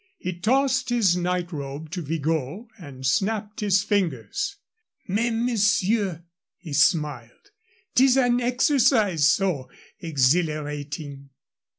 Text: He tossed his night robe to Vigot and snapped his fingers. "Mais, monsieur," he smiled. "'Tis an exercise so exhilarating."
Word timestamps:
He 0.17 0.33
tossed 0.39 0.89
his 0.89 1.15
night 1.15 1.51
robe 1.51 1.91
to 1.91 2.01
Vigot 2.01 2.65
and 2.79 3.05
snapped 3.05 3.59
his 3.59 3.83
fingers. 3.83 4.55
"Mais, 5.07 5.29
monsieur," 5.31 6.23
he 6.57 6.73
smiled. 6.73 7.51
"'Tis 7.93 8.17
an 8.17 8.41
exercise 8.41 9.27
so 9.27 9.69
exhilarating." 9.99 11.29